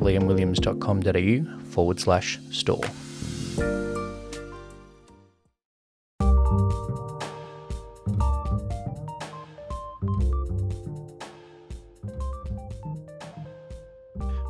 [0.00, 2.84] liamwilliams.com.au forward slash store.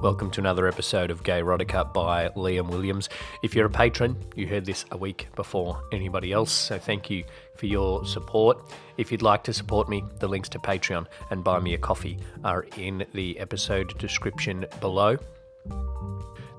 [0.02, 3.10] Welcome to another episode of Gay Erotica by Liam Williams.
[3.42, 7.22] If you're a patron, you heard this a week before anybody else, so thank you
[7.56, 8.62] for your support.
[8.96, 12.18] If you'd like to support me, the links to Patreon and Buy Me a Coffee
[12.44, 15.18] are in the episode description below.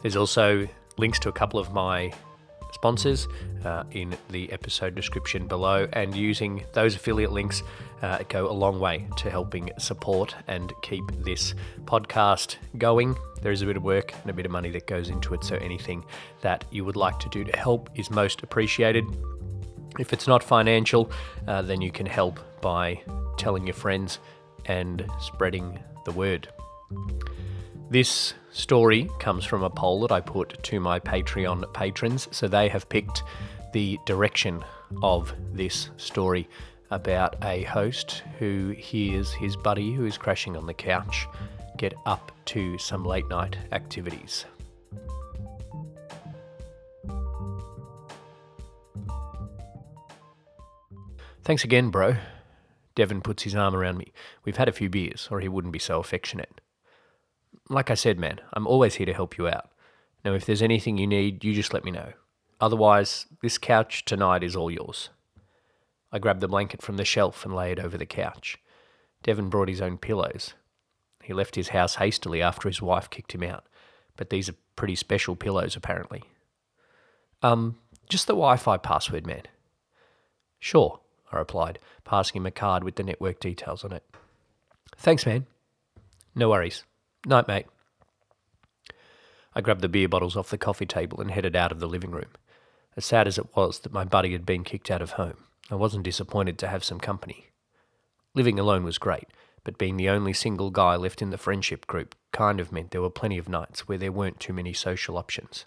[0.02, 2.13] There's also links to a couple of my
[2.73, 3.27] sponsors
[3.66, 7.61] uh, in the episode description below, and using those affiliate links
[8.02, 11.53] uh, go a long way to helping support and keep this
[11.85, 13.16] podcast going.
[13.41, 15.44] There is a bit of work and a bit of money that goes into it,
[15.44, 16.03] so anything
[16.41, 19.05] that you would like to do to help is most appreciated.
[19.99, 21.11] If it's not financial,
[21.47, 23.02] uh, then you can help by
[23.38, 24.19] telling your friends
[24.66, 26.47] and spreading the word.
[27.92, 32.70] This story comes from a poll that I put to my Patreon patrons, so they
[32.70, 33.23] have picked
[33.73, 34.64] the direction
[35.03, 36.47] of this story
[36.89, 41.28] about a host who hears his buddy who is crashing on the couch
[41.78, 44.45] get up to some late night activities.
[51.44, 52.16] Thanks again, bro.
[52.96, 54.13] Devon puts his arm around me.
[54.46, 56.60] We've had a few beers, or he wouldn't be so affectionate.
[57.72, 59.72] Like I said, man, I'm always here to help you out.
[60.26, 62.12] Now, if there's anything you need, you just let me know.
[62.59, 65.09] Otherwise, this couch tonight is all yours.
[66.12, 68.58] I grabbed the blanket from the shelf and lay it over the couch.
[69.24, 70.54] Devon brought his own pillows.
[71.24, 73.66] He left his house hastily after his wife kicked him out,
[74.18, 76.24] but these are pretty special pillows, apparently.
[77.42, 77.78] Um,
[78.09, 79.44] just the Wi Fi password, man.
[80.59, 81.00] Sure,
[81.32, 84.03] I replied, passing him a card with the network details on it.
[84.98, 85.46] Thanks, man.
[86.36, 86.84] No worries.
[87.26, 87.68] Night, mate.
[89.54, 92.12] I grabbed the beer bottles off the coffee table and headed out of the living
[92.12, 92.30] room.
[92.98, 95.38] As sad as it was that my buddy had been kicked out of home,
[95.70, 97.48] I wasn't disappointed to have some company.
[98.34, 99.28] Living alone was great,
[99.64, 103.02] but being the only single guy left in the friendship group kind of meant there
[103.02, 105.66] were plenty of nights where there weren't too many social options.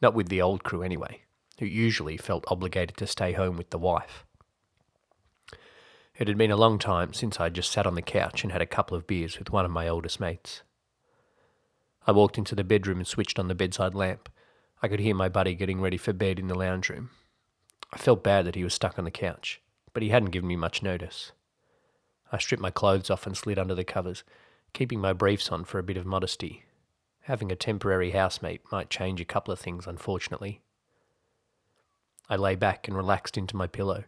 [0.00, 1.22] Not with the old crew, anyway,
[1.58, 4.24] who usually felt obligated to stay home with the wife.
[6.14, 8.62] It had been a long time since I'd just sat on the couch and had
[8.62, 10.62] a couple of beers with one of my oldest mates.
[12.08, 14.30] I walked into the bedroom and switched on the bedside lamp.
[14.80, 17.10] I could hear my buddy getting ready for bed in the lounge room.
[17.92, 19.60] I felt bad that he was stuck on the couch,
[19.92, 21.32] but he hadn't given me much notice.
[22.32, 24.24] I stripped my clothes off and slid under the covers,
[24.72, 26.64] keeping my briefs on for a bit of modesty.
[27.24, 30.62] Having a temporary housemate might change a couple of things, unfortunately.
[32.30, 34.04] I lay back and relaxed into my pillow.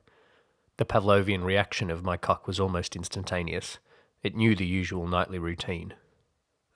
[0.79, 3.79] The Pavlovian reaction of my cock was almost instantaneous.
[4.23, 5.93] It knew the usual nightly routine.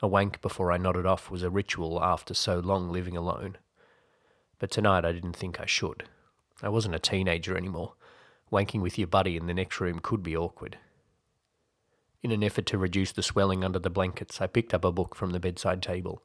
[0.05, 3.57] A wank before I nodded off was a ritual after so long living alone.
[4.59, 6.05] But tonight I didn't think I should.
[6.63, 7.95] I wasn't a teenager anymore.
[8.53, 10.77] Wanking with your buddy in the next room could be awkward.
[12.23, 15.15] In an effort to reduce the swelling under the blankets, I picked up a book
[15.15, 16.23] from the bedside table.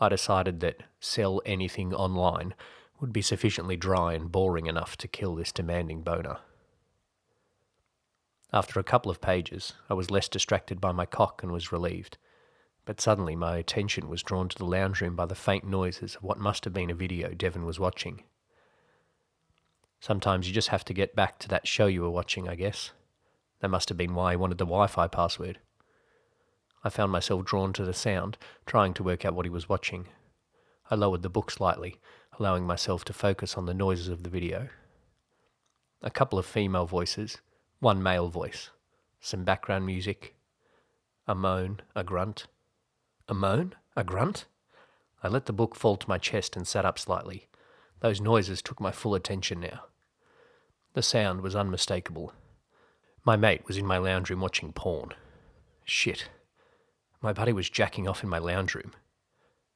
[0.00, 2.52] I decided that Sell Anything Online
[2.98, 6.38] would be sufficiently dry and boring enough to kill this demanding boner.
[8.52, 12.18] After a couple of pages, I was less distracted by my cock and was relieved
[12.84, 16.22] but suddenly my attention was drawn to the lounge room by the faint noises of
[16.22, 18.22] what must have been a video Devon was watching.
[20.00, 22.90] Sometimes you just have to get back to that show you were watching, I guess.
[23.60, 25.60] That must have been why he wanted the Wi Fi password.
[26.82, 28.36] I found myself drawn to the sound,
[28.66, 30.08] trying to work out what he was watching.
[30.90, 31.96] I lowered the book slightly,
[32.38, 34.68] allowing myself to focus on the noises of the video.
[36.02, 37.38] A couple of female voices,
[37.80, 38.68] one male voice,
[39.20, 40.34] some background music,
[41.26, 42.46] a moan, a grunt,
[43.28, 43.74] a moan?
[43.96, 44.46] A grunt?
[45.22, 47.48] I let the book fall to my chest and sat up slightly.
[48.00, 49.84] Those noises took my full attention now.
[50.92, 52.32] The sound was unmistakable.
[53.24, 55.14] My mate was in my lounge room watching porn.
[55.84, 56.28] Shit.
[57.22, 58.92] My buddy was jacking off in my lounge room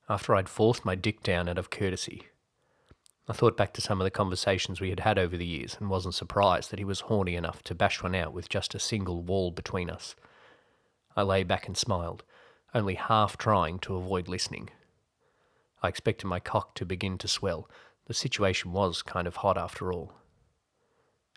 [0.09, 2.23] after I'd forced my dick down out of courtesy.
[3.29, 5.91] I thought back to some of the conversations we had had over the years and
[5.91, 9.21] wasn't surprised that he was horny enough to bash one out with just a single
[9.21, 10.15] wall between us.
[11.15, 12.25] I lay back and smiled,
[12.75, 14.71] only half trying to avoid listening.
[15.83, 17.69] I expected my cock to begin to swell.
[18.07, 20.13] The situation was kind of hot after all.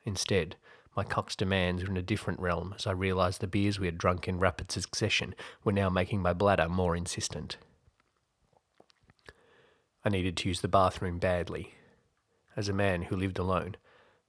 [0.04, 0.56] Instead,
[0.96, 3.98] my cock's demands were in a different realm as I realised the beers we had
[3.98, 7.58] drunk in rapid succession were now making my bladder more insistent.
[10.04, 11.76] I needed to use the bathroom badly.
[12.58, 13.78] As a man who lived alone,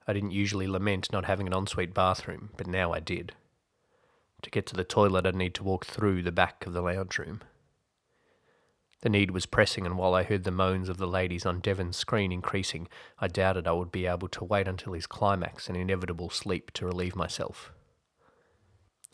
[0.07, 3.33] I didn't usually lament not having an ensuite bathroom, but now I did.
[4.43, 7.17] To get to the toilet, I'd need to walk through the back of the lounge
[7.17, 7.41] room.
[9.01, 11.97] The need was pressing, and while I heard the moans of the ladies on Devon's
[11.97, 12.87] screen increasing,
[13.19, 16.85] I doubted I would be able to wait until his climax and inevitable sleep to
[16.85, 17.71] relieve myself.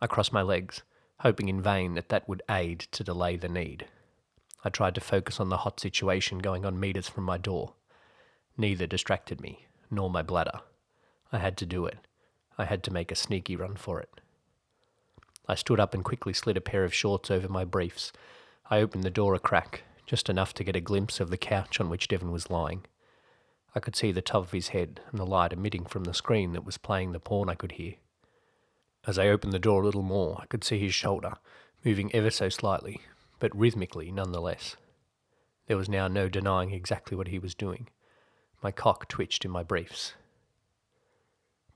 [0.02, 0.84] I crossed my legs,
[1.20, 3.88] hoping in vain that that would aid to delay the need.
[4.64, 7.74] I tried to focus on the hot situation going on meters from my door.
[8.58, 10.62] Neither distracted me, nor my bladder.
[11.32, 11.98] I had to do it.
[12.58, 14.22] I had to make a sneaky run for it.
[15.50, 18.14] I stood up and quickly slid a pair of shorts over my briefs,
[18.72, 21.82] I opened the door a crack, just enough to get a glimpse of the couch
[21.82, 22.86] on which Devon was lying.
[23.74, 26.54] I could see the top of his head and the light emitting from the screen
[26.54, 27.96] that was playing the porn I could hear.
[29.08, 31.34] As I opened the door a little more, I could see his shoulder,
[31.84, 33.02] moving ever so slightly,
[33.40, 34.76] but rhythmically nonetheless.
[35.66, 37.90] There was now no denying exactly what he was doing.
[38.62, 40.14] My cock twitched in my briefs.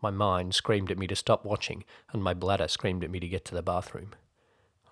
[0.04, 3.28] My mind screamed at me to stop watching, and my bladder screamed at me to
[3.30, 4.12] get to the bathroom.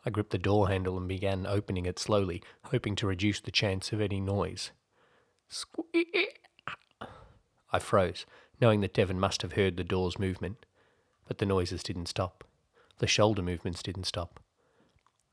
[0.05, 3.91] I gripped the door handle and began opening it slowly, hoping to reduce the chance
[3.91, 4.71] of any noise.
[5.49, 6.39] Squeak!
[7.73, 8.25] I froze,
[8.61, 10.65] knowing that Devon must have heard the door's movement.
[11.27, 12.45] But the noises didn't stop.
[12.99, 14.39] The shoulder movements didn't stop.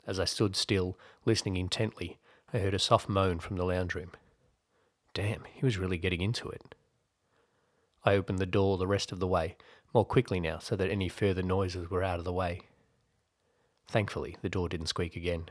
[0.08, 2.18] As I stood still, listening intently,
[2.52, 4.10] I heard a soft moan from the lounge room.
[5.14, 6.74] Damn, he was really getting into it.
[8.04, 9.56] I opened the door the rest of the way,
[9.92, 12.62] more quickly now so that any further noises were out of the way.
[13.88, 15.50] Thankfully, the door didn't squeak again.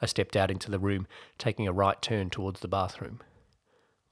[0.00, 1.06] I stepped out into the room,
[1.38, 3.20] taking a right turn towards the bathroom.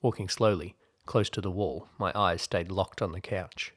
[0.03, 3.73] Walking slowly, close to the wall, my eyes stayed locked on the couch.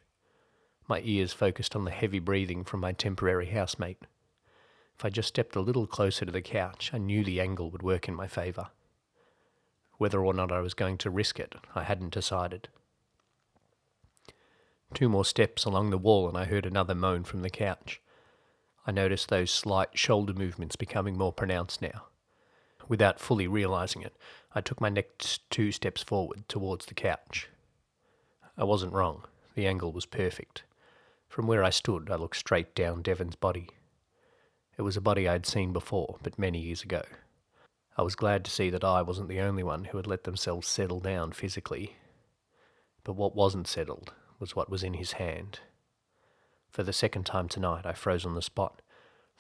[0.87, 4.03] My ears focused on the heavy breathing from my temporary housemate.
[4.97, 7.81] If I just stepped a little closer to the couch, I knew the angle would
[7.81, 8.67] work in my favour.
[9.97, 12.67] Whether or not I was going to risk it, I hadn't decided.
[14.93, 17.99] Two more steps along the wall, and I heard another moan from the couch.
[18.85, 22.05] I noticed those slight shoulder movements becoming more pronounced now.
[22.87, 24.15] Without fully realizing it,
[24.53, 27.49] I took my next two steps forward towards the couch.
[28.55, 29.23] I wasn't wrong.
[29.55, 30.63] The angle was perfect.
[31.27, 33.69] From where I stood, I looked straight down Devon's body.
[34.77, 37.01] It was a body I'd seen before, but many years ago.
[37.97, 40.67] I was glad to see that I wasn't the only one who had let themselves
[40.67, 41.95] settle down physically.
[43.03, 44.13] But what wasn't settled
[44.43, 45.61] was what was in his hand.
[46.69, 48.81] For the second time tonight, I froze on the spot.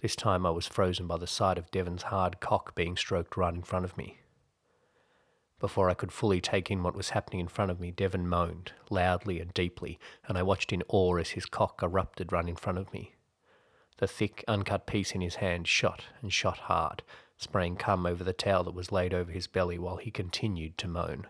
[0.01, 3.53] This time I was frozen by the sight of Devon's hard cock being stroked right
[3.53, 4.19] in front of me.
[5.59, 8.71] Before I could fully take in what was happening in front of me, Devon moaned,
[8.89, 12.77] loudly and deeply, and I watched in awe as his cock erupted right in front
[12.77, 13.13] of me.
[13.97, 17.03] The thick, uncut piece in his hand shot and shot hard,
[17.35, 20.87] spraying cum over the towel that was laid over his belly while he continued to
[20.87, 21.27] moan.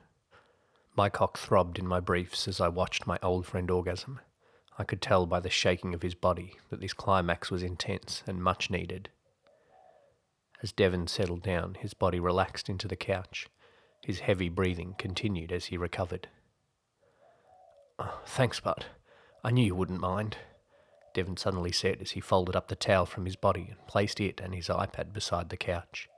[0.95, 4.19] My cock throbbed in my briefs as I watched my old friend orgasm.
[4.77, 8.43] I could tell by the shaking of his body that this climax was intense and
[8.43, 9.09] much needed.
[10.61, 13.47] As Devon settled down, his body relaxed into the couch.
[14.03, 16.27] His heavy breathing continued as he recovered.
[17.97, 18.85] Oh, thanks, Bud.
[19.43, 20.37] I knew you wouldn't mind,
[21.13, 24.41] Devon suddenly said as he folded up the towel from his body and placed it
[24.41, 26.09] and his iPad beside the couch.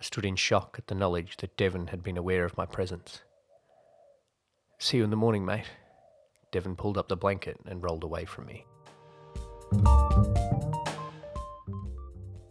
[0.00, 3.20] I stood in shock at the knowledge that Devon had been aware of my presence.
[4.78, 5.66] See you in the morning, mate.
[6.52, 8.64] Devon pulled up the blanket and rolled away from me.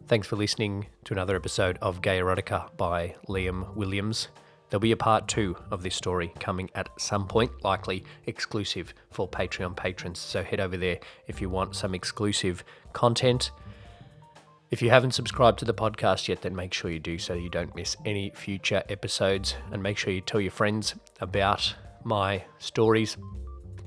[0.08, 4.28] Thanks for listening to another episode of Gay Erotica by Liam Williams.
[4.70, 9.28] There'll be a part two of this story coming at some point, likely exclusive for
[9.28, 10.20] Patreon patrons.
[10.20, 12.64] So head over there if you want some exclusive
[12.94, 13.50] content.
[14.72, 17.50] If you haven't subscribed to the podcast yet, then make sure you do so you
[17.50, 19.56] don't miss any future episodes.
[19.72, 23.18] And make sure you tell your friends about my stories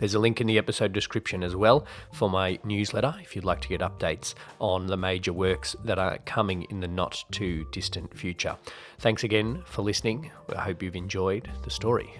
[0.02, 3.60] there's a link in the episode description as well for my newsletter if you'd like
[3.60, 8.12] to get updates on the major works that are coming in the not too distant
[8.18, 8.56] future.
[8.98, 10.32] Thanks again for listening.
[10.56, 12.12] I hope you've enjoyed the story.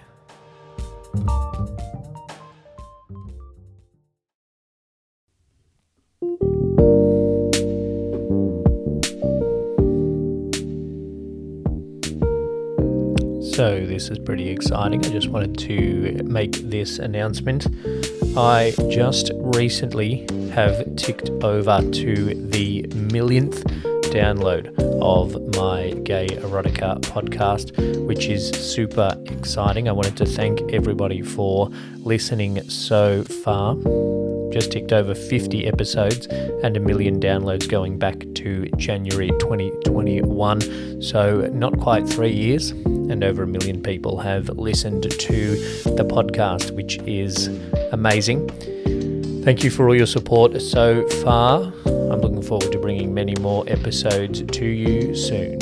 [13.63, 15.07] So, this is pretty exciting.
[15.07, 17.69] I just wanted to make this announcement.
[18.37, 23.63] I just recently have ticked over to the millionth
[24.11, 29.89] download of my Gay Erotica podcast, which is super exciting.
[29.89, 33.77] I wanted to thank everybody for listening so far.
[34.53, 41.01] Just ticked over 50 episodes and a million downloads going back to January 2021.
[41.03, 46.71] So, not quite three years, and over a million people have listened to the podcast,
[46.77, 47.49] which is
[47.93, 48.49] amazing.
[49.43, 51.73] Thank you for all your support so far.
[51.87, 55.59] I'm looking forward to bringing many more episodes to you soon.